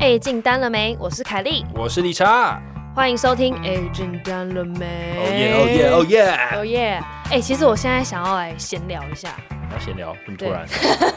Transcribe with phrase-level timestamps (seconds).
[0.00, 0.96] 哎，进单了没？
[0.98, 2.58] 我是凯莉，我是理查，
[2.96, 3.54] 欢迎收听。
[3.56, 4.86] 哎，进单了没？
[5.18, 6.56] 哦耶哦耶哦耶！
[6.56, 7.02] 哦耶！
[7.30, 9.38] 哎，其实我现在想要来闲聊一下。
[9.70, 10.16] 要闲聊？
[10.24, 10.66] 这么突然？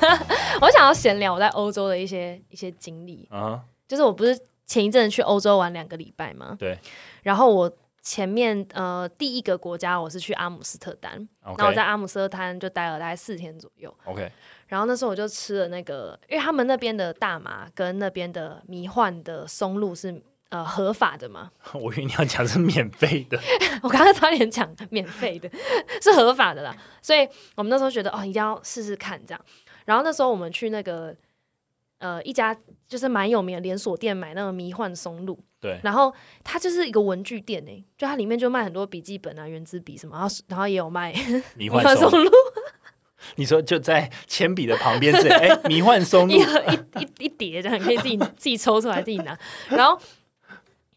[0.60, 4.38] 我想要闲聊我在欧洲的一些一些经历啊，就是我不是
[4.68, 6.58] 前一阵去欧洲玩两个礼拜吗？
[6.60, 6.78] 对。
[7.22, 7.72] 然后我
[8.02, 13.96] 前面呃第一个国家我是去阿姆斯特丹，然后我在阿姆斯特丹就待了大概四天左右。
[14.04, 14.30] OK。
[14.74, 20.20] 然后那时候我就吃了那个，因为他们那边的大麻跟那边的迷幻的松露是
[20.50, 21.52] 呃合法的嘛。
[21.80, 23.40] 我以为你要讲是免费的，
[23.84, 25.48] 我刚刚差点讲免费的，
[26.02, 26.76] 是合法的啦。
[27.04, 27.20] 所以
[27.56, 29.40] 我们那时候觉得哦，一定要试试看这样。
[29.86, 31.16] 然后那时候我们去那个
[32.00, 35.80] 呃一家就是蛮有名的连锁店买那个迷幻松露，对。
[35.84, 36.12] 然后
[36.44, 41.14] 它就是一个文具店诶，就它里面就卖很多笔记本啊、圆珠笔什么，然后然后也有卖
[41.56, 42.32] 迷幻松露。
[43.36, 49.38] 你说就在铅笔的旁边这哎，迷幻松露一盒一一一叠这样，可以自己自己抽出来自己拿。
[49.70, 50.00] 然后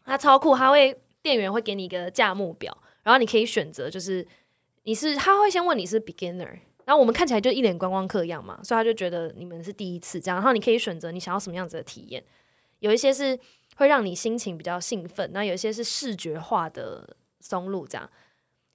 [0.05, 4.25] 它超酷，它会店员会给你一个价目表，然后你可以选择，就是
[4.83, 10.37] 你是他会先问你是 beginner，然后我们看起来就一脸观光客样嘛，所以他就觉得你们是第一次这样。
[10.37, 12.23] 然后你可以选择你想要什么样子的体验，
[12.79, 13.37] 有一些是
[13.75, 18.09] 会让你心情比较兴奋，那有一些是视觉化的松露这样。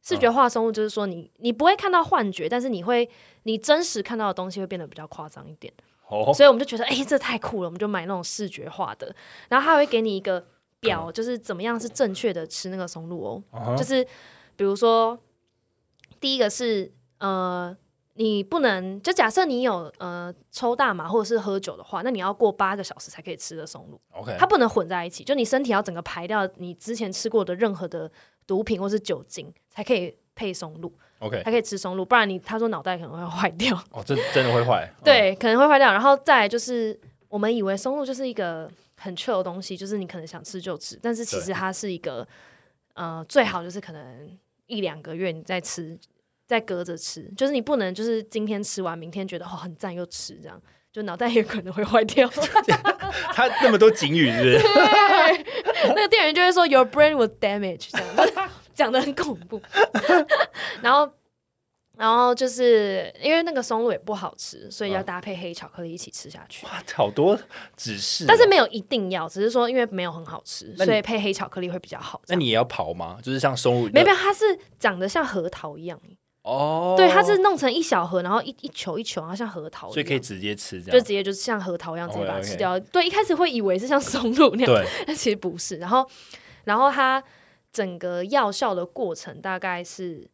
[0.03, 3.09] 视觉化生物就是说，你你不会看到幻觉，但是你会
[3.45, 5.73] 你真实看到的东西会变得比较夸张一点。
[6.09, 9.15] 哦，所以我们就觉得，哎，这太酷了，我们就买那种视觉化的。
[9.49, 10.45] 然后他会给你一个
[10.81, 13.75] 表，就是怎么样是正确的吃那个松露哦。
[13.79, 14.05] 就是
[14.57, 15.17] 比如说，
[16.21, 17.75] 第一个是呃，
[18.15, 24.01] 你不能就假设你有呃抽大麻或者是喝酒的话，那你要过八个小时才可以吃的松露。
[24.11, 28.11] OK，它不能混在一起，就你身体要整个排掉你之前吃过的任何的。
[28.47, 33.77] 毒品或是酒精才可以配松露，OK，才可以吃松露，不然你他说脑袋可能会坏掉。
[33.91, 34.91] 哦，真真的会坏？
[35.05, 35.93] 对，可能会坏掉。
[35.93, 42.27] 然后再来就是，我们以为松露就是一个很 chill 的东西，就是你可能想吃就吃，但是其实它是一个，
[42.95, 45.99] 呃，最好就是可能一两个月你再吃，
[46.47, 50.61] 再隔着吃，就是你不能就是今天吃完，明天觉得哦很赞又吃这样。
[50.93, 52.29] 就脑袋也可能会坏掉，
[53.33, 54.59] 他那么多警语是不是？
[55.95, 59.61] 那个店员就会说 “Your brain was damaged”，这样 讲的很恐怖。
[60.83, 61.11] 然后，
[61.97, 66.65] 然后就是因为那个松露也不好吃，所以要搭配黑巧克力一起吃下去。
[66.67, 67.39] 哇，好多
[67.77, 72.21] 指示，但是没有一定要，只是说因为没有很好吃，所以配黑巧克力会比较好。
[72.29, 73.19] 那你也要刨吗？
[73.23, 76.01] 就是像松露，没有，它是长得像核桃一样。
[76.43, 82.79] 哦，对，它是弄成一小盒，然后一一球一球，然后像核桃，所以可以直接吃，这样就直接就是像核桃一样直接把它吃掉。
[82.81, 85.77] 对，一开始会以为是像松露那样， 但其实不是。
[85.77, 86.05] 然后，
[86.65, 87.23] 然后它
[87.73, 90.29] 整个药效的过程大概是，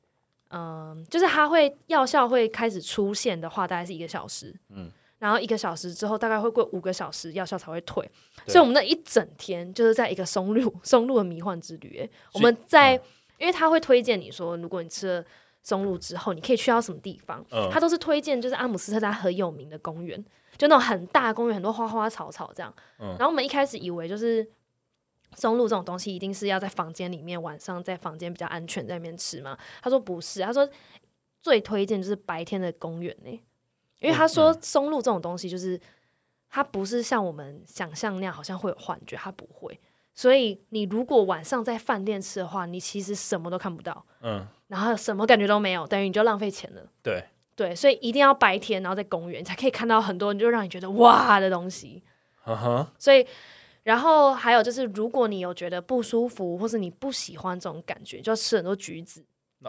[0.49, 8.03] 嗯，就是它会药效会开始出现的话，大概是一个小时，嗯，然后一个小时之后大概会过五个小时，药效才会退。
[8.47, 12.09] 所以我们那一整天就是在一个松露松露的迷幻之旅。
[12.33, 12.95] 我们在，
[13.37, 15.25] 因为他会推荐你说，如果你吃了。
[15.69, 17.45] 松露之后，你可以去到什么地方？
[17.51, 20.19] 嗯他都是推荐，就是阿姆斯特丹很有名的公园，
[20.57, 22.75] 就那种很大公园，很多花花草草这样。
[22.99, 24.49] 嗯然后我们一开始以为就是
[25.35, 29.59] 松露这种东西一定是要在房间里面，晚上在房间比较安全，在那边吃嘛。
[29.83, 30.67] 他说不是，他说
[31.43, 33.31] 最推荐就是白天的公园呢，
[34.01, 35.79] 因为他说松露这种东西就是
[36.49, 39.79] 它不是像我们想象那样，好像会有幻觉，它不会。
[40.15, 46.83] 所以你如果晚上在饭店吃的话，你其实什么都看不到，嗯，然后什么感觉都没有，等于你就浪费钱了。
[47.03, 47.25] 对
[47.57, 52.03] 对，所以一定要白天，然后在公园才可以看到很多，就让你觉得哇的东西。
[52.47, 52.87] 嗯哼。
[52.99, 53.27] 所以，
[53.83, 59.25] 然后还有就是，如果你有觉得不舒服，或是你不喜欢这种感觉，就要吃很多橘子。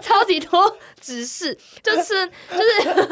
[0.00, 3.06] 超级多指示，就是就是。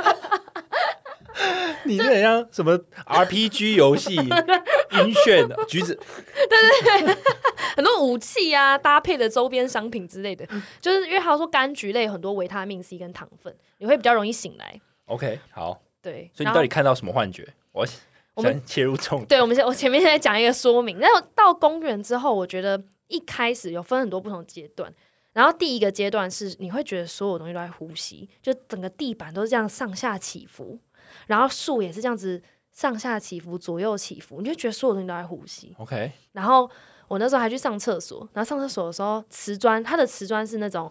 [1.85, 4.17] 你这很像什么 RPG 游戏？
[4.91, 5.95] 晕眩的橘子，
[6.35, 7.17] 对对对，
[7.77, 10.45] 很多武器啊，搭配的周边商品之类的，
[10.81, 14.81] 就是因为他说柑橘类很多维他命 C 跟糖分，你会比较容易醒来。
[15.07, 17.47] OK，好，对，所以你到底看到什么幻觉？
[17.71, 17.87] 我
[18.35, 24.93] 我们切入重点，对，我们先我前面在讲一个说明，然后到公园之后，我觉得一开始有分很多不同阶段，
[25.33, 30.81] 然后第一个阶段是你会觉得所有东西都在呼吸，就整个地板都是这样上下起伏。
[31.27, 32.41] 然后树也是这样子
[32.73, 35.75] 上下起伏、左右起伏，你就觉得所有东西都在呼吸。
[35.79, 36.13] OK。
[36.33, 36.71] 然后
[37.09, 40.91] 我那时候还去上厕所，然后上厕所的时候，瓷砖它的瓷砖是那种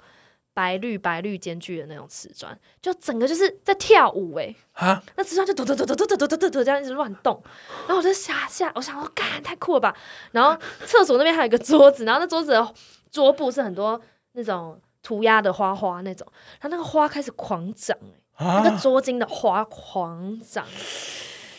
[0.53, 4.53] 白绿白绿间距的那种瓷砖，就整个就是在跳舞哎！
[4.73, 7.41] 啊，那瓷砖就抖抖抖抖抖抖抖抖抖这样一直乱动，
[7.87, 9.95] 然后我就吓吓，我想说，干太酷了吧！
[10.31, 12.73] 然后厕所那边还有一个桌子，然后那桌子的
[13.09, 13.99] 桌布是很多
[14.33, 16.27] 那种涂鸦的花花那种，
[16.59, 18.18] 然后那个花开始狂长哎。
[18.39, 20.65] 那个捉襟的花狂长，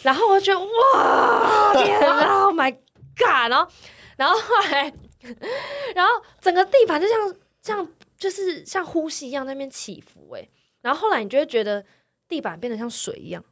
[0.02, 3.50] 然后我就觉得哇，天啊，Oh my God！
[3.50, 3.70] 然后，
[4.16, 4.92] 然后后来，
[5.94, 10.48] 然后整个地板就像像就是像呼吸一样那边起伏哎。
[10.80, 11.84] 然后后来你就会觉得
[12.26, 13.44] 地板变得像水一样，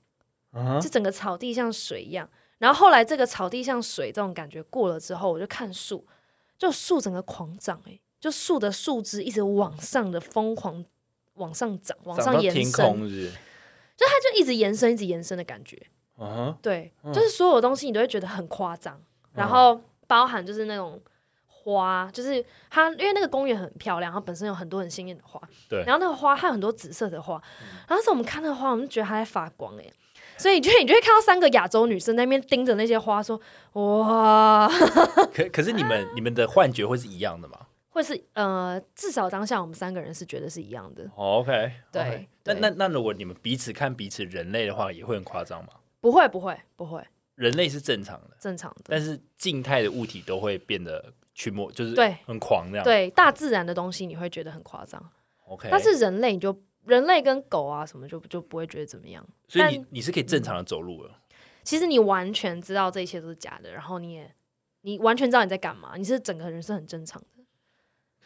[0.80, 2.26] 就整个草地像水一样。
[2.56, 6.06] 然后后来这个草地像水这种感觉过了之后，我就看树，
[6.56, 10.82] 就树整个狂长哎，就树的树枝一直往上的疯狂
[11.38, 12.62] 往上涨，往上延伸，
[13.96, 15.80] 就它就一直延伸，一直延伸的感觉。
[16.18, 19.00] 嗯，对，就是所有东西你都会觉得很夸张，
[19.34, 21.00] 然后包含就是那种
[21.46, 27.42] 花，就是它因为那个公园很漂亮，它本身有很多很鲜艳的花，对，然后那个花还有很多紫色的花，
[27.88, 29.84] 然后是我们看那个花，我们就觉得它在发光哎。
[30.36, 33.40] 所以，你就你就会看到三个亚洲女生在那边盯着那些花，说
[33.74, 34.68] ：“哇！”
[35.34, 37.58] 可可是你们你们的幻觉会是一样的吗？
[37.98, 41.10] 会是呃，至少当下我们三个人是觉得是一样的。
[41.16, 42.28] OK，对。
[42.44, 45.70] 那那那如果你们彼此看彼此人类的话，也会很夸张吗？
[46.00, 47.04] 不会，不会，不会。
[47.34, 48.84] 人类是正常的，正常的。
[48.86, 52.84] 但是静态的物体都会变得去摸，就是对，很狂这样。
[52.84, 55.10] 对，大自然的东西你会觉得很夸张。
[55.44, 56.56] OK，但是人类你就。
[56.84, 61.20] 人类跟狗啊什么就就不会觉得怎么样，所以你你是可以正常的走路了。
[61.62, 64.34] 其实你完全知道这一切都是假的，然后你也
[64.80, 67.37] 你完全知道你在干嘛，你是整个人是很正常的。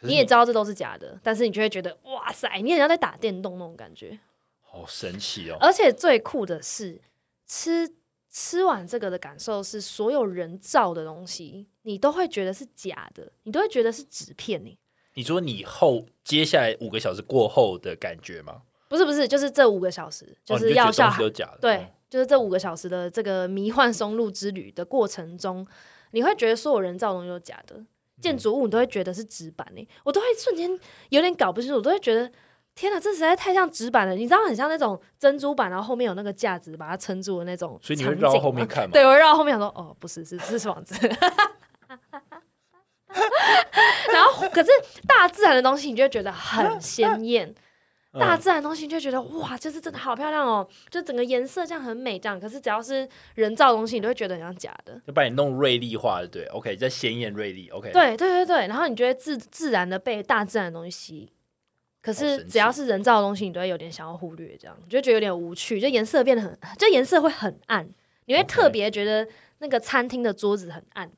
[0.03, 4.19] 你也知道这都是假的，但是你就会觉得哇塞，你好像在打电动那种感觉，
[4.61, 5.57] 好神奇哦！
[5.59, 7.01] 而且最酷的是，
[7.45, 7.89] 吃
[8.29, 14.77] 吃完这个的感受是，所有人造的东西你都会觉得是假的，你都会觉得是纸片你。
[15.15, 18.63] 你说你后接下来五个小时过后的感觉吗？
[18.89, 21.57] 不是不是，就是这五个小时，就是要下都假的。
[21.61, 25.65] 对，就是这五个小时的这个迷幻松露之旅的过程中，
[26.11, 27.83] 你会觉得所有人造东西都假的，
[28.23, 30.79] 建筑物你都会觉得是纸板呢，我都会瞬间
[31.09, 32.31] 有点搞不清楚，我都会觉得
[32.73, 34.15] 天哪，这实在太像纸板了。
[34.15, 37.77] 你知道很像那种珍珠板，然后后面有那个架子把它撑住的那种。
[37.81, 38.91] 所以你会绕后面看吗？
[38.95, 40.95] 对，我会绕后面想说，哦，不是，是是房子。
[44.11, 44.71] 然后，可是
[45.07, 47.53] 大自然的东西，你就会觉得很鲜艳。
[48.19, 50.67] 大自然的东西，你就觉得哇，就是真的好漂亮哦！
[50.89, 52.39] 就整个颜色这样很美，这样。
[52.39, 55.01] 可是只要是人造东西，你都会觉得很像假的。
[55.07, 57.91] 就把你弄锐利化的，对，OK，在鲜艳锐利，OK。
[57.91, 61.29] 对对对对，然后你觉得自自然的被大自然的东西吸引，
[62.01, 65.79] 可是只要是人造的东西，你都会有点想要忽略，这样，就觉得有点无趣。
[65.79, 67.89] 就颜色变得很，就颜色会很暗，
[68.25, 69.27] 你会特别觉得
[69.57, 71.11] 那个餐厅的桌子很暗。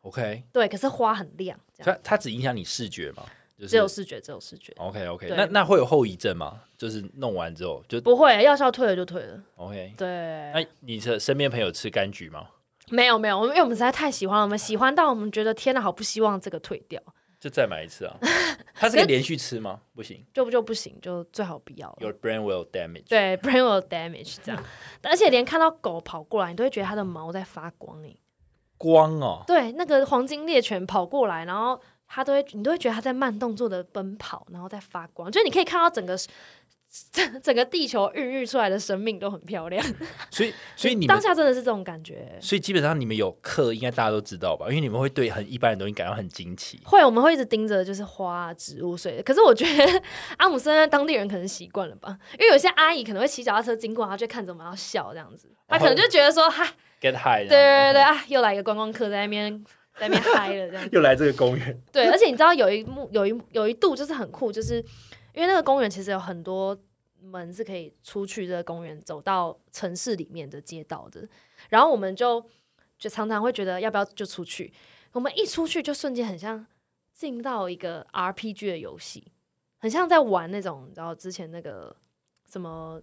[0.00, 3.22] OK，对，可是花很亮，它它只影响你视觉嘛？
[3.66, 4.72] 只有视觉，只有视觉。
[4.76, 6.60] OK OK，那那会有后遗症吗？
[6.76, 9.40] 就是弄完之后就不会，药效退了就退了。
[9.56, 10.08] OK，对。
[10.52, 12.48] 那你的身边朋友吃柑橘吗？
[12.90, 17.00] 没有没有我，因为我们实在太喜欢了，我们喜欢到我们觉得天哪，好不希望这个退掉，
[17.40, 18.16] 就再买一次啊。
[18.74, 19.80] 它是可以连续吃吗？
[19.94, 21.96] 不行， 就不就不行，就最好不要。
[22.00, 23.08] Your brain will damage。
[23.08, 24.62] 对，brain will damage 这样，
[25.02, 28.18] 而且连看到狗跑过来，你都会觉得它的毛在发光诶。
[28.76, 31.80] 光哦，对，那个黄金猎犬跑过来，然后
[32.14, 36.14] 它都会，你都会觉得它在慢动作的奔跑，然后在发光，就是你可以看到整个
[37.10, 39.82] 整 整个地球孕育出来的生命都很漂亮。
[40.30, 42.36] 所以，所以你当下真的是这种感觉。
[42.38, 44.66] 所以基本上你们有课，应该大家都知道吧？
[44.68, 46.78] 因为你们会对很一般的东西感到很惊奇。
[46.84, 49.22] 会，我们会一直盯着就是花、植物、水。
[49.22, 50.02] 可是我觉得
[50.36, 52.18] 阿姆森当地人可能习惯了吧？
[52.38, 56.62] 因为有些阿姨可能会骑脚踏车经过，然后就看着我们要笑这样子，她可能就觉得说哈。
[57.00, 59.64] get high，对对对啊，又来一个观光客在那边
[59.98, 61.82] 在那边嗨了，这样又来这个公园。
[61.92, 64.76] 对，而且你知道有一幕有一有一度就是很酷，就是
[65.34, 66.76] 因为那个公园其实有很多
[67.20, 71.26] 门是可以出去这个公园走到城市里面的街道的，
[71.68, 72.44] 然后我们就
[72.98, 74.72] 就常常会觉得要不要就出去，
[75.12, 76.66] 我们一出去就瞬间很像
[77.12, 79.32] 进到一个 RPG 的游戏，
[79.78, 81.94] 很像在玩那种，然后之前那个
[82.50, 83.00] 什么。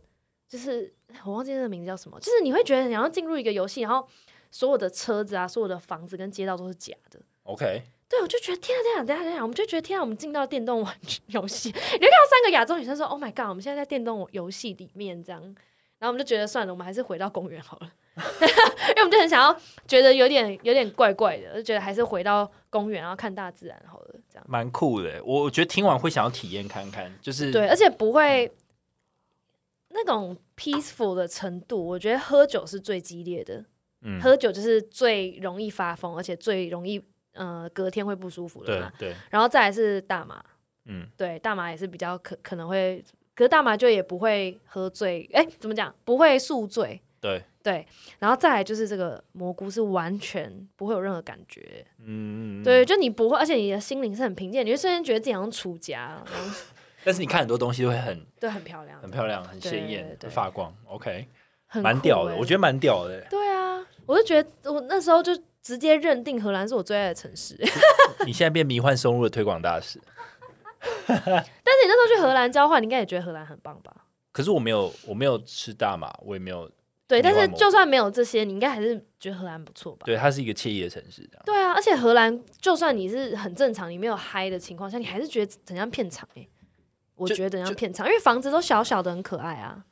[0.49, 0.91] 就是
[1.25, 4.03] 我忘记那个名字叫什么，就是你会觉得你要进入一个游戏，然后
[4.51, 7.19] 所有的车子啊、所有的房子跟街道都是假的。
[7.43, 15.41] OK，对，我就觉得天啊天啊天啊天啊，我们就觉得天啊，我们进到电动玩具游戏，你就看到三个亚洲女生说：“Oh my god，我们现在在电动游戏里面这样。”
[15.99, 19.55] 然后我们就觉得算了，我们还是回到公园好了， 因为我们就很想要
[19.87, 25.21] 觉得有点有点怪怪的，就觉得还是回到公园然后看大自然好了，这样蛮酷的。
[25.25, 28.51] 我我觉得听完会想要体验看看，就是对，而且不会。
[29.91, 33.65] 那种 peaceful 的程度，我觉得喝酒是最激烈的。
[34.01, 37.03] 嗯，喝酒就是最容易发疯，而且最容易
[37.33, 38.91] 呃隔天会不舒服的嘛。
[38.97, 40.43] 对，然后再来是大麻。
[40.85, 43.03] 嗯，对，大麻也是比较可可能会，
[43.35, 45.93] 可是大麻就也不会喝醉，哎，怎么讲？
[46.03, 47.01] 不会宿醉。
[47.21, 47.85] 对对，
[48.17, 51.85] 然后再来就是这个蘑菇是完全不会有任何感觉。
[52.01, 56.23] 嗯，对，就你不会，而且你的心灵是很平静，你会瞬间觉得自己好像出家。
[57.03, 60.73] 但是你看很多东西都会很对，很漂亮，很漂亮，很鲜艳，会发光。
[60.85, 61.27] OK，
[61.75, 63.21] 蛮屌的，我觉得蛮屌的。
[63.29, 67.55] 对啊，我就觉得我那时候就直接认定荷兰是我最爱的城市。
[68.25, 69.99] 你现在变迷幻松露的推广大使。
[71.05, 73.93] 但是你那时候去荷兰交换，你应该也觉得荷兰很棒吧？
[74.31, 76.69] 可是我没有，我没有吃大麻，我也没有。
[77.07, 80.03] 对，但是就算没有这些，你应该还是觉得荷兰不错吧？
[80.05, 81.27] 对，它是一个惬意的城市。
[81.43, 86.47] 对啊，而且荷兰就算你是很正常，你没有嗨的情况下，你还是觉得怎样片场哎？
[87.15, 89.83] 我觉得怎样片场，因为房子都小小的，很可爱啊。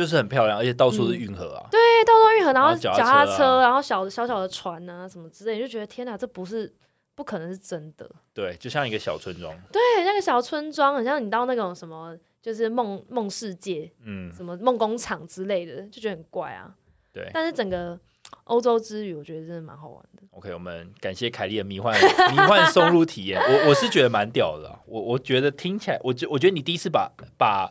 [0.00, 1.68] 就是很漂亮，而且到处是运河啊。
[1.70, 6.72] 对，到处运河，然后脚踏车，然后小小小的船啊，什么之类，就觉得天哪，这不是
[7.14, 8.10] 不可能是真的。
[8.32, 9.54] 对，就像一个小村庄。
[9.70, 16.74] 对，那个小村庄，很像你到那种什么，就是梦梦世界，嗯，什么梦工厂之类的，就觉得很怪啊。
[17.12, 17.98] 对，但是整个
[18.44, 20.22] 欧洲之旅，我觉得真的蛮好玩的。
[20.30, 21.92] OK，我们感谢凯莉的迷幻
[22.30, 24.78] 迷幻松露体验，我我是觉得蛮屌的。
[24.86, 27.68] 我我觉得听起来，我觉我觉得你第一次把把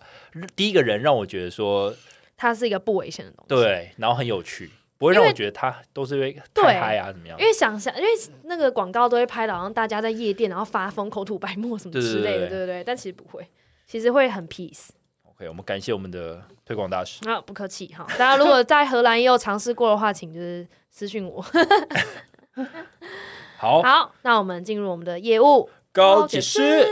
[0.58, 1.96] 第一个人让我觉得说，
[2.42, 7.38] 它是一个不危险的东西，对，然后很有趣，不会让我觉得它都是因为太嗨啊怎么样？
[7.38, 8.08] 因为想想，因为
[8.44, 12.82] 那个广告都会拍到，好像大家在夜店然后发疯、口吐白沫什么之类的，对不对？
[12.82, 13.46] 但其实不会，
[13.86, 14.88] 其实会很 peace。
[15.26, 17.30] OK，我们感谢我们的推广大使。
[17.30, 18.08] 啊，不客气哈。
[18.12, 21.44] 大家如果在荷兰也有尝试过的话，请就是私信我。
[23.60, 26.88] 好， 好，那我们进入我们的业务高解释。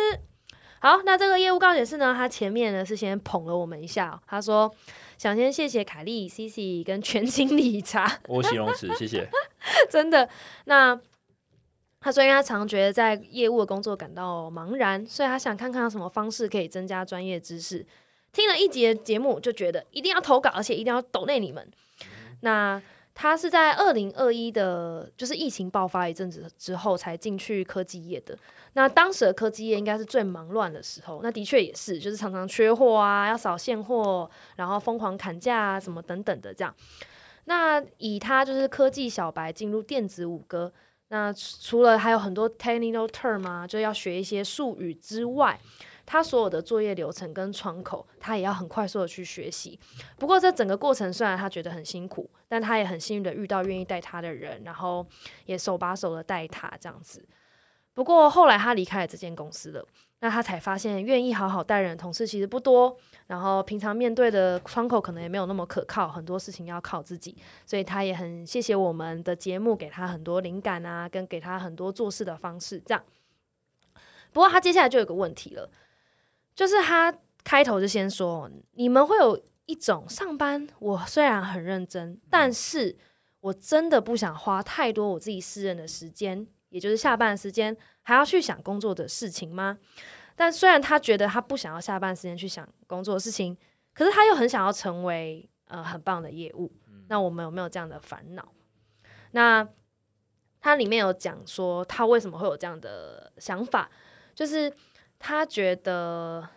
[0.80, 4.74] 好，那这个业务告解室呢，他前面呢是先捧了我们一下，他说
[5.18, 8.20] 想先谢谢凯莉、C C 跟全经理查。
[8.30, 9.28] 我形容词，谢谢。
[9.90, 10.30] 真的，
[10.66, 11.00] 那
[12.00, 17.86] 他说因为他常觉得在业务的工作感到茫然，所以他想看看有什么方式可以增加专业知识。
[18.32, 21.68] 听了一节节目，就觉得一定要投稿，而且一定要抖内你们。
[22.42, 22.80] 那
[23.20, 28.38] 他是在二零二一的，就是疫情爆发一阵子之后才进去科技业的。
[28.74, 36.72] 那当时的科技业应该是最忙乱的时候，那的确也是，就是常常缺货啊，要扫现货，然后疯狂砍价啊，什么等等的这样。
[37.46, 40.72] 那以他就是科技小白进入电子五哥，
[41.08, 45.60] 那除了还有很多 technical term 啊，就要学一些术语之外。
[46.08, 49.78] 他所有的作业流程跟窗口，他也要很快速的去学习。
[50.18, 55.06] 不过这整个过程虽然他觉得很辛苦，但他也很幸运的遇到愿意带他的人，然后
[55.46, 57.24] 也手把手的带他这样子。
[57.94, 59.86] 不过后来他离开了这间公司了，
[60.20, 62.96] 那他才发现愿意好好带人的同事其实不多，
[63.26, 67.36] 然后平常面对的窗口可能也没有那么可靠，很多事情要靠自己。
[67.66, 72.80] 所以他也很谢谢我们的节目，给他很多灵感啊，跟给他很多做事的方式。
[72.86, 73.04] 这样。
[74.32, 75.70] 不过他接下来就有个问题了。
[76.58, 82.98] 就是他开头就先说，你们会有一种上班，我虽然很认真，但是
[83.42, 89.78] 我真的不想花太多我自己私人的时间，也就是下班时间还要去想工作的事情吗？
[90.36, 93.56] 但虽然他觉得他不想要下班时间去想工作的事情，
[93.94, 96.74] 可是他又很想要成为呃很棒的业务。
[97.08, 98.52] 那我们有没有这样的烦恼？
[99.30, 99.70] 那
[100.60, 103.92] 他里面有讲说他为什么会有这样的想法，
[104.34, 104.74] 就是。
[105.20, 106.48] 他觉得，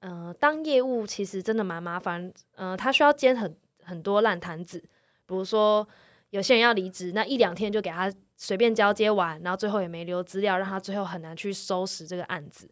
[0.00, 5.86] 呃，当业务其实真的蛮麻烦，呃，他需要兼很很多烂摊子，比如说
[6.30, 12.70] 有些人要离职，那一两天就给他随便交接完，然后最后也没留资料，让他最后很难去收拾这个案子。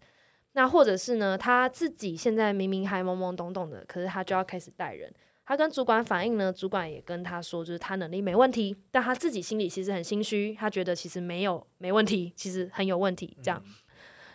[0.52, 5.12] 那或者是呢，他自己现在明明还懵懵懂懂的，可是他就要开始带人，
[5.44, 13.62] 他跟主管反映呢，主管也跟他说，就是他能力没问题，但他自己心里其实很心虚，他觉得其实没有没问题，其实很有问题，这样，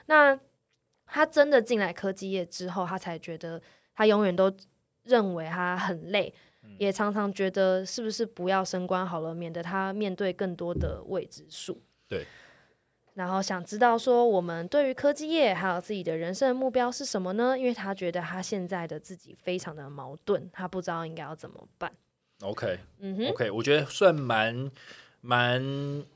[0.08, 0.38] 那。
[1.08, 3.60] 他真的进来科技业之后，他才觉得
[3.96, 4.54] 他永远都
[5.04, 6.34] 认为他很累，
[6.78, 11.82] 也常常觉得是不是不要升官好了，免得他面对更多的未知数。
[12.08, 12.26] 对。
[13.14, 17.58] 然后想知道说，我们对于科技业还有自己的人生目标是什么呢？
[17.58, 21.92] 因为他觉得他现在的自己非常的矛盾，他不知道应该要怎么办。
[22.42, 24.70] OK，嗯哼，OK，我觉得算蛮
[25.22, 25.60] 蛮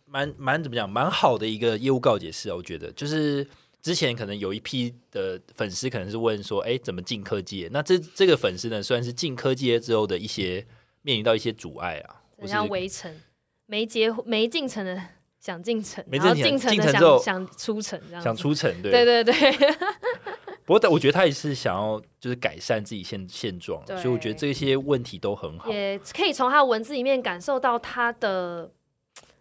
[0.05, 2.55] 蛮蛮怎么讲，蛮好的一个业务告解式啊。
[2.55, 3.48] 我觉得就是。
[3.81, 7.67] 之前可能有一批的粉丝可能是问说，哎，怎么进科技？
[7.71, 10.65] 那这这个粉丝呢，算是进科技之后的一些
[11.01, 13.13] 面临到一些阻碍啊，像围城，
[13.65, 15.01] 没结没进城的
[15.39, 19.77] 想进城，然后进城的想想出城，这样想出城，对对对对。
[20.63, 28.71] 不过我觉得他也是想要就是改善自己现现状，所以我觉得这些问题都很好，也可以从他文字里面感受到他的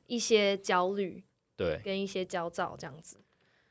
[0.06, 1.22] 一些焦虑，
[1.56, 3.18] 对，跟一些焦躁这样子。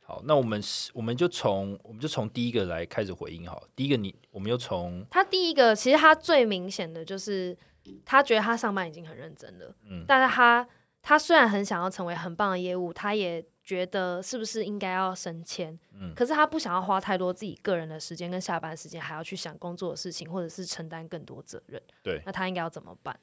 [0.09, 3.47] 好，那我们是，我们就从我们就从第一个来开始回应。
[3.47, 7.55] 好，第一个你，我们又从他第一个，其实他最明显的就是，
[8.03, 10.67] 他觉得他上班已经很认真了，嗯，但是他
[11.03, 15.77] 他虽然很想要成为很棒的业务，他也觉得是不是应该要升迁？
[15.93, 21.79] 嗯，可是他不想要花太多自己个人的时间跟下班时间，还要去想工作的事情，或者是承担更多责任。
[22.01, 23.15] 对，那他应该要怎么办？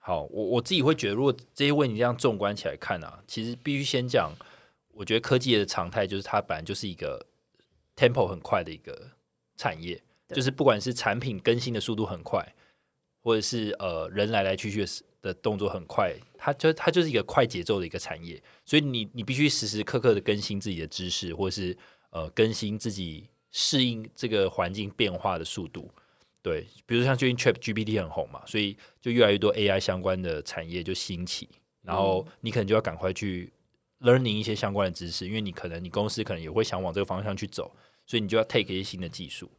[0.00, 4.32] 好，我我自己会觉得，如果这些问题这样纵观起来看啊，其实必须先讲，
[4.94, 7.26] 我觉得科技的常态就是它本来就是一个
[7.96, 9.10] tempo 很快的一个
[9.56, 12.54] 产业，就是不管是产品更新的速度很快，
[13.22, 14.86] 或者是呃人来来去去
[15.20, 21.76] 的动作很快，它就它就是一个快节奏的一个产业，所以你你必须时时刻刻的更新自己的知识，或者是
[22.10, 25.90] 呃更新自己适应这个环境变化的速度。
[26.42, 31.48] 对，比如像最近 Chat GPT 很红嘛，所以就越来越多 AI 相关的产业就兴起，
[31.80, 33.50] 然后你可能就要赶快去
[34.04, 37.74] learning 一些相关的知识，因为你可能你公司可能也会想往这个方向去走，
[38.06, 39.50] 所以你就要 take 一些新的技术。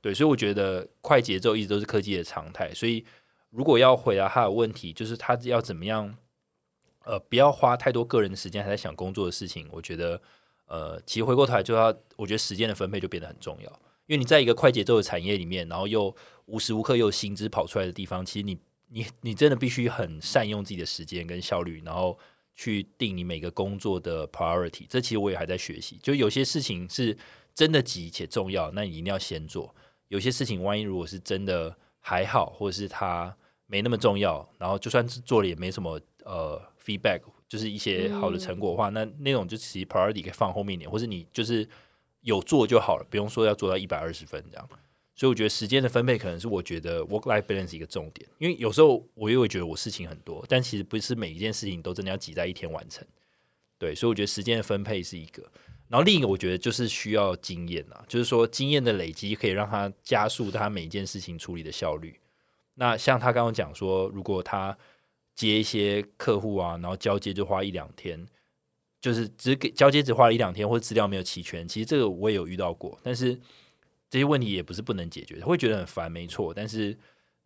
[0.00, 3.04] 对，所以我觉得快节奏一直都是科技的常态，所以。
[3.52, 6.16] 如果要回答他的问题，就是他要怎么样？
[7.04, 9.66] 呃，不要花太多个人的时间还在想工作的事情。
[9.72, 10.22] 我觉得，
[10.66, 13.68] 呃，其实回过头来就要，我觉得时间的分配就变得很重要。
[14.06, 16.14] 因为你在一个快节奏的产业里面，然后又
[16.46, 22.16] 无时无刻又有薪资跑出来的地方，其实你你你真的必须很善用自己的时间跟效率，然后
[22.60, 24.84] 去定你每个工作的 priority。
[24.88, 25.98] 这其实我也还在学习。
[26.02, 27.16] 就有些事情是
[27.54, 29.74] 真的急且重要，那你一定要先做。
[30.08, 33.34] 有些事情，万一如果是真的还好，或者是它。
[33.72, 41.64] 没那么重要，然后就算是做了也没什么呃 feedback，就是一些好的成果的话，那那种就其实 priority 可以放后面一点，或者你就是
[42.22, 44.68] 有做就好了，不用说要做到一百二十分这样。
[45.14, 53.06] 所以我觉得时间的分配可能是我觉得 work life balance 一个重点，因为有时候我又会觉得我事情很多，但其实不是每一件事情都真的要挤在一天完成。
[53.78, 55.42] 对，所以我觉得时间的分配是一个，
[55.88, 62.18] 然后另一个我觉得就是需要经验啊，就是说经验的累积可以让他加速他每一件事情处理的效率。
[62.76, 64.76] 那像他刚刚讲说，如果他
[65.34, 68.26] 接一些客户啊，然后交接就花一两天，
[69.00, 72.98] 就是只给交接只花了一两天，或者资料没有齐全，其实这个我也有遇到过。
[73.02, 73.38] 但是
[74.10, 76.52] 这些问题也不是不能解决，会觉得很烦，没错。
[76.52, 76.94] 但是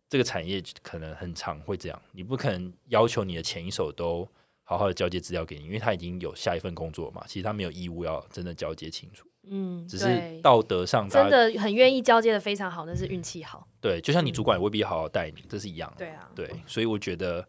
[0.09, 4.27] 这个产业可能很长会这样，你不可能要求你的前一手都
[4.63, 9.27] 好好的交接资料给你，因为他已经有下一份工作嘛，其实他没有义务要真的交接清楚。
[9.47, 13.67] 嗯，只是道德上真的很愿意交接的非常好，那是运气好。
[13.79, 15.93] 对，就像你主管也未必好好带你，这是一样。
[15.95, 17.47] 对啊，对，所以我觉得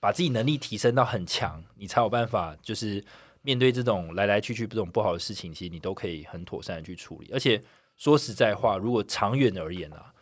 [0.00, 3.04] 把自己能力提升到很强，你才有办法，就是
[3.42, 7.28] 面对这种来来去去这种不好的事情，其实你都可以很妥善的去处理。
[7.30, 7.62] 而且
[7.96, 10.12] 说实在话，如果长远而言啊，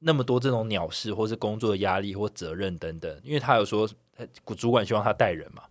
[0.00, 3.88] 那么多这种鸟事，或是工作的压力或责任等等，因为他有说
[4.56, 5.62] 主管希望他带人嘛，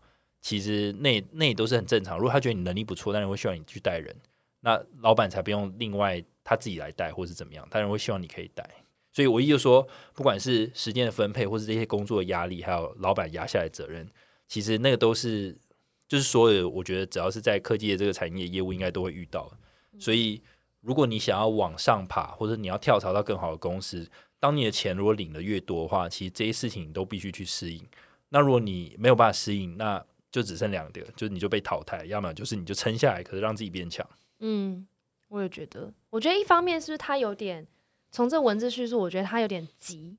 [0.42, 2.18] 其实那那也都是很正常。
[2.18, 4.16] 如果他觉得你能力不错，当然会希望你去带人。
[4.62, 7.68] 那老板才不用另外他自己来带，或是怎么样？
[7.70, 8.70] 当然会希望你可以带。
[9.12, 14.10] 所以我意思说，不管是时间的分配，或是这些工作的压力，还有老板压下来责任，
[14.48, 15.58] 其实那个都是，
[16.08, 19.52] 就是所有我觉得只要是在科技的这个产业业务，应该都会遇到。
[19.98, 20.42] 所以，
[20.82, 27.86] 如果你想要往上爬，或者你要跳槽到更好的公司，当你的钱如果领的越多的话，其实这些事情你都必须去适应。
[28.30, 34.08] 那如果你没有办法适应，那就只剩两个，就是你就被淘汰，要么就是你就撑下来，可是让自己变强。
[34.40, 34.88] 嗯，
[35.28, 35.92] 我也觉得。
[36.12, 37.68] 我觉得一方面是他有点
[38.12, 40.16] 从这文字叙述，我觉得他有点急，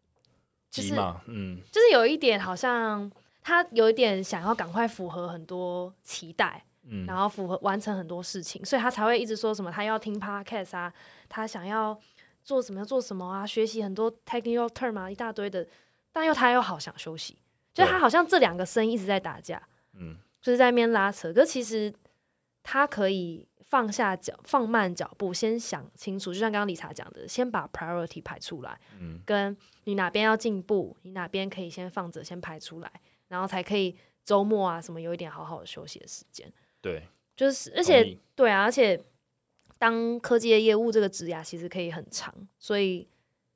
[0.68, 3.10] 急嘛，嗯，就是有一点好像
[3.42, 10.92] 他有一点想要赶快符合很多期待，嗯，然后符合完成很多事情，所以他才会一直说什么他要听 podcast 啊，
[11.28, 11.98] 他想要
[12.42, 15.66] 做什么要做什么啊，学习很多 technical term 啊，一大堆的，
[16.12, 17.38] 但又他又好想休息，
[17.72, 19.62] 就他好像这两个声音一直在打架，
[19.94, 21.92] 嗯，就是在那边拉扯，可其实
[22.62, 23.46] 他可以。
[23.70, 26.34] 放下脚，放慢脚步，先想清楚。
[26.34, 32.90] 就像刚刚理查讲的，先把 priority 排出来，嗯，跟你哪边要进步，你哪边可以先放着，先排出来，
[33.28, 36.52] 然后才可以周末啊什么有一点好好的休息的时间。
[36.80, 39.00] 对，就是而且对啊，而且
[39.78, 43.06] 当科技的业务这个职涯其实可以很长，所以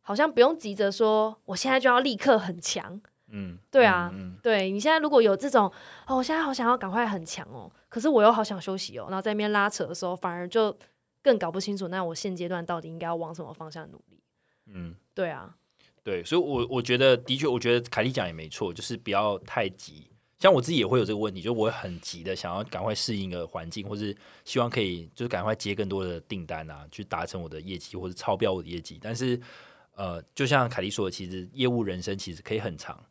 [0.02, 3.00] 好像不用急着说我现在就要立刻很强。
[3.28, 5.64] 嗯，对啊，对你现在如果有这种
[6.06, 10.76] 哦，我现在好想要赶快很强哦，可是我又好想休息哦，然后在那边拉扯的时候，反而就
[11.20, 14.20] 更搞不清楚，那我现阶段到底应该要往什么方向努力？
[14.66, 15.56] 嗯，对啊，
[16.04, 20.06] 对，所以，我我觉得的确，我觉得凯莉讲也没错，就是不要太急。
[20.44, 28.98] 像我自己也会有这个问题，就我很急的想要赶快适应一个环境，或是希望可以就是赶快接更多的订单啊，去达成我的业绩或者超标我的业绩。
[29.00, 29.40] 但是，
[29.94, 33.02] 呃，就像凯莉说的，其实业务人生其实可以很长。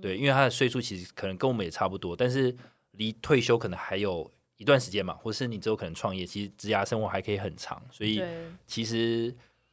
[0.00, 2.52] 对，因为他的岁数其实可能跟我们也差不多，但是
[2.96, 8.20] 离退休可能还有一段时间嘛，或是你之后可能创业，其实职涯生活还可以很长，所以
[8.66, 9.32] 其实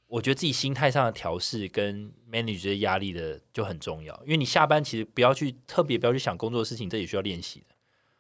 [0.09, 7.75] 我觉得自己心态上的调试跟 manage 这些压力的就很重要，因为你下班其实不要去特别不要去想工作的事情，这也需要练习的。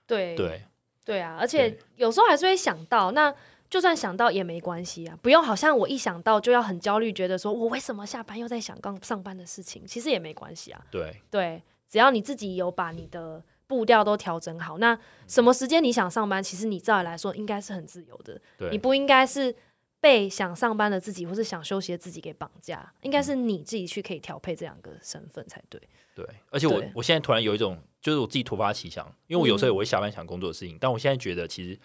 [0.05, 0.63] 对对
[1.03, 3.33] 对啊，而且有时候还是会想到，那
[3.71, 10.85] 就算想到也没关系啊，不用好像我一想到就要很焦虑，觉得说我为什么下班又在想刚上班的事情，其实也没关系啊。
[10.91, 14.95] 对对，只要你自己有把你的步调都调整好，那
[15.27, 19.55] 什么时间你想上班，其实你照理来说应该是很自由的，你不应该是。
[20.01, 25.81] 被想上班的自己，或是想休息的自己给绑架，应该是你自己去可以调配这两个身份才对。
[26.15, 31.77] 对，而且我我现在突然有一种，就是我自己突发奇想，因为我有时候我会下班想工作的事情，但我现在觉得其实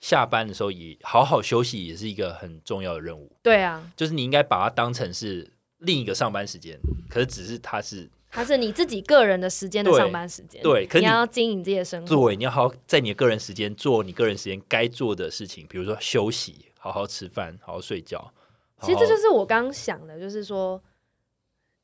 [0.00, 3.30] 下班的时候也好好休息也是一个很重要的任务。
[3.42, 10.62] 对啊，就是你应该把它当成是另一个上班时间，可是只是它是它是你自己个人的时间的上班时间。
[10.62, 16.66] 对，可你要经营自己的生活，对，你要好好在你的个人时间做你个人时间该做的事情，比如说休息。
[16.82, 18.34] 好好吃饭，好好睡觉。
[18.80, 20.82] 其实这就是我刚刚想的，就是说，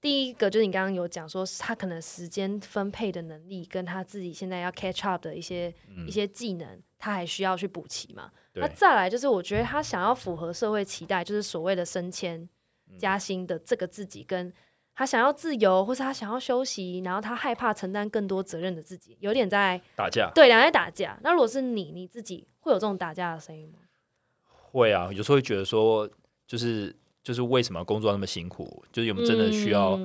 [0.01, 5.73] 第一个就是你刚刚有讲说，他可能时间分配的能力，跟他自己现在要 catch up 的一些
[6.05, 8.33] 一些技能，他还需要去补齐嘛。
[8.55, 12.49] 那再来就是，我觉得他想要符合社会期待，就是所谓的升迁
[12.99, 14.53] 加薪的这个自己，跟
[14.97, 20.29] 他想要自由，或是他想要休息，然后他害怕承担更多责任的自己，有点在打架。
[20.35, 21.17] 对，两在打架。
[21.23, 23.79] 那如果是你，你自己会有这种打架的声音吗？
[24.71, 26.09] 会啊，有时候会觉得说，
[26.47, 28.85] 就是就是为什么工作那么辛苦？
[28.93, 29.99] 就是我们真的需要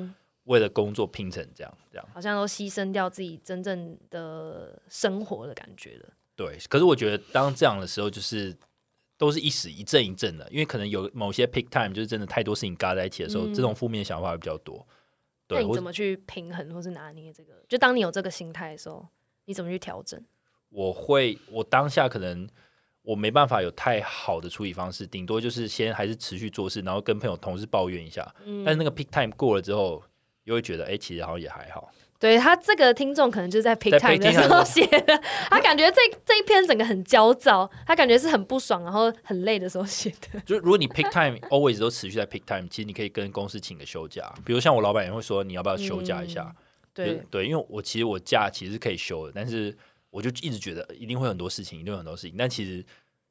[0.46, 1.78] 为了工作拼成这样？
[1.92, 6.10] 这样好像都牺牲掉自己真正的生活的感觉了。
[6.36, 8.56] 对，可是我觉得当这样的时候，就是
[9.18, 14.86] 都是一时一阵一阵的，因为可能有某些 pick time，就是真的太多事情嘎在一起的时候，这种负面想法会比较多。
[15.50, 17.64] 那你怎么去平衡或是拿捏这个？
[17.70, 19.06] 就当你有这个心态的时候，
[19.46, 20.20] 你怎么去调整？
[20.70, 22.48] 我会，我当下可能。
[23.04, 28.26] 我没办法有太好的处理方式，顶多就是先还是持续做事，然后跟朋友同事抱怨一下。
[28.46, 30.02] 嗯，但是那个 peak time 过了之后，
[30.46, 31.92] 又会觉得，哎，其实好像也还好。
[32.18, 40.40] 对他这个听众可能就是在 peak time 的时候写的，他感觉这 这一篇整个很焦躁，他感觉是很不爽，然后很累的时候写的。
[40.46, 46.56] 就如果你 peak time always 都持续在 peak time，其实你可以跟公司请个休假，比如像我老板也会说，你要不要休假一下？
[46.94, 49.76] 对对，因为我其实我假其实可以休的，但是
[50.14, 52.86] 我就一直觉得一定会很多事情，一定有很多事情，但其实。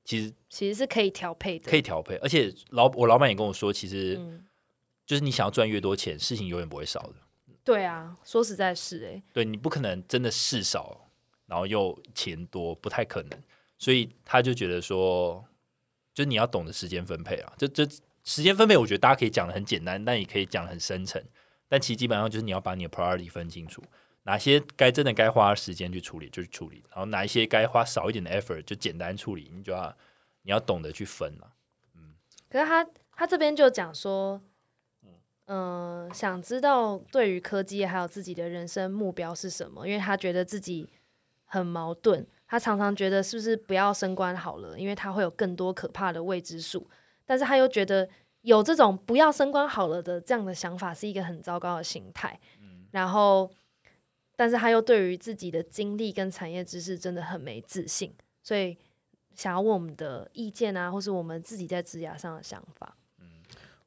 [0.04, 4.20] 其实其实是可以调配的，可以调配，而且老我老板也跟我说，其实
[5.06, 7.14] 就是你想要赚越多钱，事情永远不会少的。
[7.62, 11.08] 对啊，说实在是哎，对你不可能真的事少，
[11.46, 13.40] 然后又钱多，不太可能。
[13.78, 15.44] 所以他就觉得说，
[16.12, 17.52] 就是你要懂得时间分配啊。
[17.56, 17.88] 这这
[18.24, 21.22] 时间分配，我觉得大家可以讲的很简单，但也可以讲的很深层。
[21.68, 23.80] 但其实基本上就是你要把你的 priority 分清楚。
[24.24, 29.92] 哪些该真的该花时间去处理就去处理，然后哪一些该花少一点的 effort 就简单处理，你就要
[30.42, 31.52] 你要懂得去分了。
[31.96, 32.14] 嗯，
[32.48, 34.40] 可是他他这边就讲说，
[35.46, 39.88] 嗯，想知道对于科技还有自己的人生目标是什么？
[39.88, 40.88] 因为他觉得自己
[41.44, 46.88] 很矛盾，他常常觉得是不是不要升官好了，因为他会有更多可怕的未知数，
[47.24, 48.08] 但是他又觉得
[48.42, 52.38] 有这种不要升官好了的这样的想法是一个很糟糕的心态。
[52.60, 53.50] 嗯，然后。
[54.34, 58.76] 但是他又对于自己的经历跟产业知识真的很没自信，所以
[59.34, 62.96] 想要问我们的意见啊，或是我们自己在职涯上的想法。
[63.20, 63.26] 嗯，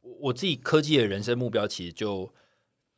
[0.01, 2.31] 我自己科技的人生目标其实就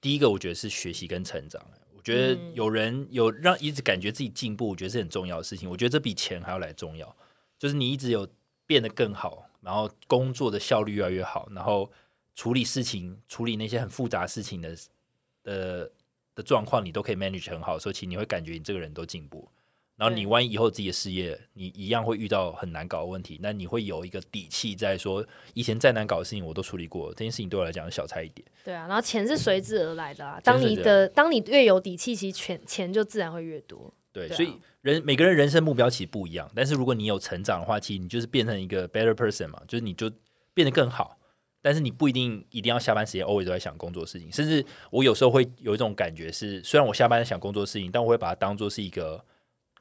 [0.02, 1.66] 第一个，我觉得是学习跟成长。
[1.96, 5.70] 我觉得有人有让一直感觉自己进步，我觉得是很重要的事情。
[5.70, 7.16] 我觉得这比钱还要来重要，
[7.58, 8.28] 就是你一直有
[8.66, 11.90] 变得更好，然后工作的效率越来越好，然后
[12.36, 14.76] 处理事情、处理那些很复杂事情的
[15.44, 15.90] 呃。
[16.38, 19.50] 的状况你都可以 manage 很好，所以其实你会感觉你这个人都进步。
[19.96, 28.46] 然后你万一以后自己的事业，你一样会遇到很难搞的问题，那你会有一个底气在说，以前再难搞的事情我都处理过，这件事情对我来讲小菜一碟。
[28.64, 30.40] 对啊，然后钱是随之而来的啊。
[30.44, 33.92] 当你的当你越有底气，其实钱钱就自然会越多。
[34.14, 40.12] 对，所以人每个人人生目标其实不一样，但是如果你有成长的话，其实你就是变成一个 better person 嘛，就是你就
[40.54, 41.17] 变得更好。
[41.68, 49.22] 但是你不一定一定要下班时间 always 都在想工作事情，甚至我有时候会有一种感觉是，虽然我下班在想工作事情，但我会把它当做是一个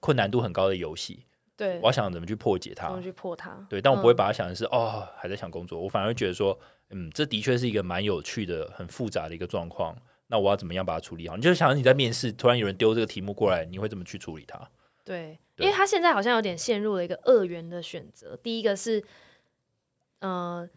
[0.01, 1.25] 困难度很高的游戏。
[1.57, 3.65] 对，我要想怎么去破解它，怎么去破它。
[3.71, 6.59] 对，但我不会把它想的是哦还在想工作，我反而觉得说，
[6.91, 9.97] 嗯，这的确是一个蛮有趣的、很复杂的一个状况。
[10.27, 11.37] 那我要怎么样把它处理好？
[11.37, 14.69] 你就想你在面试，突然有人丢这个题目过来，你会怎么去处理它？
[15.05, 18.37] 对，因为他现在好像有点陷入了一个二元的选择。
[18.43, 19.05] 第一个是，
[20.19, 20.69] 嗯。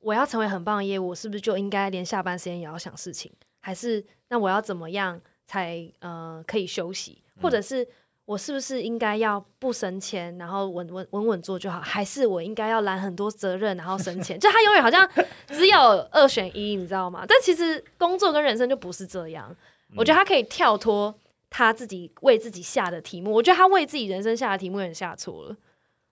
[0.00, 3.32] 我要成为很棒的业务，是不是就应该连下班时间也要想事情？
[3.60, 7.22] 还是那我要怎么样才呃可以休息？
[7.40, 7.86] 或者是
[8.24, 11.80] 我是不是应该要不升迁，然后稳稳稳稳做就好？
[11.80, 14.38] 还是我应该要揽很多责任，然后升迁？
[14.38, 15.08] 就他永远好像
[15.48, 15.78] 只有
[16.10, 17.24] 二选一，你知道吗？
[17.26, 19.54] 但其实工作跟人生就不是这样。
[19.96, 21.14] 我觉得他可以跳脱
[21.48, 23.32] 他自己为自己下的题目。
[23.32, 25.56] 我觉得他为自己人生下的题目也下错了。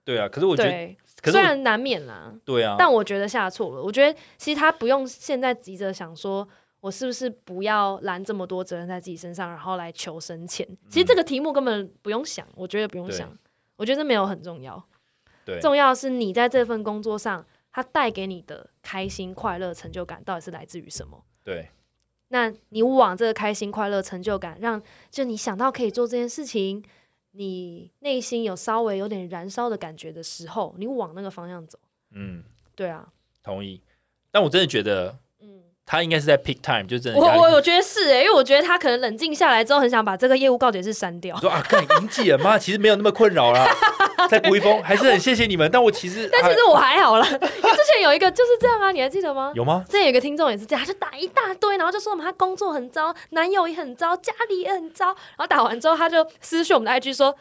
[0.05, 3.81] 对啊，可是我觉得，虽然难免啦，对啊，但我觉得下错了。
[3.81, 6.47] 我觉得其实他不用现在急着想说，
[6.81, 10.67] 我是不是不要揽这么多责任在自己身上，然后来求生钱。
[10.87, 13.35] 其实这个题目根本不用想，我觉得不用想，
[13.77, 14.83] 我觉得没有很重要。
[15.43, 21.23] 对，重要是你在这份工作上，它带给你的开心、快乐、成就感到底是来自于什么？
[21.43, 21.69] 对，
[22.27, 26.83] 那你往这个开心、快乐、成就感，让就你想到可以做这件事情。
[27.35, 31.77] 你内心有稍微有点燃烧的感觉的时候，你往那个方向走。
[32.11, 32.43] 嗯，
[32.75, 33.11] 对啊，
[33.43, 33.81] 同意。
[34.31, 37.19] 但我真的觉得，嗯，他应该是在 pick time，就真的。
[37.19, 41.37] 我我我觉得是哎，因为我觉得他可能冷静下来之后，很想把这个业务告解是删掉。
[41.37, 43.67] 说啊，干银记了妈， 其实没有那么困扰了。
[44.27, 45.69] 再补一封，还是很谢谢你们。
[45.71, 47.23] 但我其实，但其实我还好了。
[47.23, 49.51] 之前有一个就是这样啊，你还记得吗？
[49.53, 49.85] 有吗？
[49.87, 55.05] 之前有一个听众也是这样，他就打一大堆，然后就说我们他工作很糟，男友也很糟，家里也很糟。
[55.07, 57.35] 然后打完之后，他就私讯我们的 IG 说。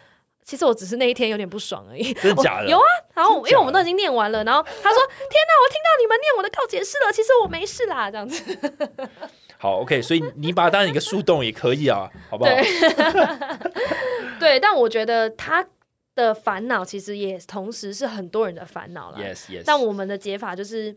[0.44, 2.68] 其实我只是那一天有点不爽而已，真的假的？
[2.68, 8.58] 有啊，然后因为我们都已经念完了，然后他说：“天哪，我听到你们念我的告解释了，其实我没事啦。”这样子。
[9.56, 12.50] 好，OK，所以你把它当成一个树洞也可以啊，好不好？
[14.38, 15.66] 对，但我觉得他
[16.14, 19.18] 的烦恼其实也同时是很多人的烦恼了。
[19.18, 19.62] Yes, yes。
[19.64, 20.94] 但我们的解法就是，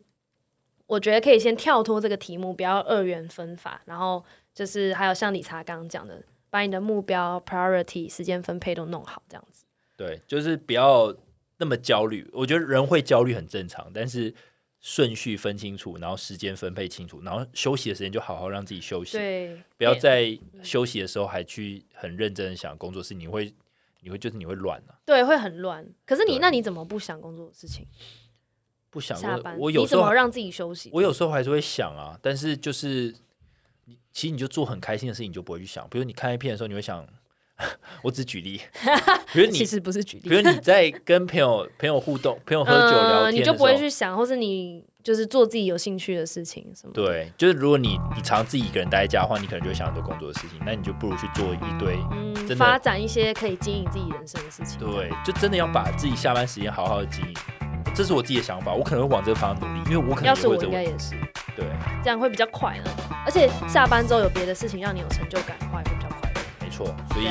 [0.88, 4.21] 我觉得可以先跳脱这个题目，不要二元分法，然后
[4.53, 6.21] 就是还有像理查刚刚讲的。
[6.58, 9.63] 把你的目标、priority、时间分配都弄好，这样子。
[9.96, 11.15] 对，就是不要
[11.58, 12.28] 那么焦虑。
[12.34, 14.34] 我觉得人会焦虑很正常，但是
[14.80, 19.20] 顺序分清楚，然后时间分配清楚，然后休息的时间就好好让自己休息。
[19.20, 23.54] 对，不要在休息的时候还去很认真的想工作事，你会，
[24.00, 25.00] 你会就是你会乱了。
[25.06, 25.88] 对，会很乱。
[26.08, 27.86] 可是你那你怎么不想工作的事情？
[28.89, 29.56] 不想下班？
[29.60, 30.89] 我有时候让自己休息。
[30.91, 33.13] 我有时候还是会想啊，但是就是。
[34.17, 35.88] 其实你就做很开心的事情，你就不会去想。
[35.91, 37.06] 比如你看 A 片的时候，你会想，
[38.01, 38.60] 我只举例。
[39.32, 46.93] 比如你其实不是举例，比如你在跟朋友朋友互动、朋友喝酒聊天，你就不会去想，或是你就是做自己有兴趣的事情什么。
[46.95, 54.80] 对，就是如果你你常自己一个人待在家的话，你可能就会想很多工作的事情，那你就不如去做一堆，嗯，发展一些可以经营自己人生的事情。
[54.80, 57.36] 对，就真的要把自己下班时间好好的经营。
[57.93, 61.12] 这是我自己的想法，我可能会往这个方向努力，因为我可能要是我应该也是。
[61.56, 61.65] 对，
[62.03, 62.91] 这样会比较快呢。
[63.27, 66.31] 而且下班之后有别的事情让你有成就感的话，也会比较快。
[66.61, 67.27] 没错，所以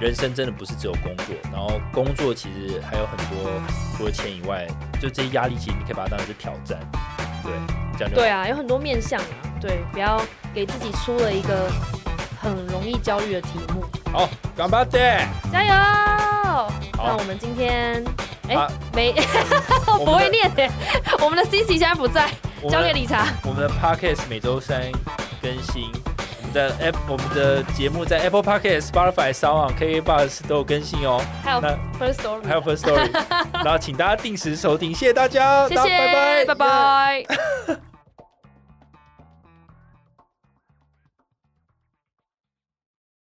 [0.00, 3.50] 人生真的不是只有工作，然后工作其实还有很多
[3.96, 4.64] 除了钱以外，
[5.02, 6.78] 就这些压力，其实你可以把它当成是挑战。
[7.42, 7.52] 对，
[7.98, 9.26] 这样对啊，有很多面向啊。
[9.60, 10.22] 对，不要
[10.54, 11.68] 给自己出了一个
[12.40, 13.84] 很容易焦虑的题目。
[14.12, 15.74] 好，干巴爹，加油！
[16.96, 18.04] 那我们今天。
[18.48, 18.56] 哎，
[18.94, 19.12] 没，
[19.98, 20.68] 我不会念的。
[21.22, 22.28] 我们的 C C 现在不在，
[22.68, 23.26] 交给理查。
[23.44, 24.82] 我们的 Podcast 每周三
[25.40, 25.90] 更新，
[26.42, 31.22] 我们的 App 我们的节目在 Apple Podcast、Spotify、s o u n K K Bus 都有更新哦。
[31.42, 33.10] 还有 First Story，还有 First Story，
[33.52, 37.89] 然后请大家定时收听，谢谢大家，谢谢，拜拜，拜拜。